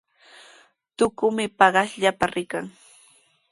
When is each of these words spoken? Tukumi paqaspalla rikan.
Tukumi 0.97 1.45
paqaspalla 1.57 2.27
rikan. 2.35 2.65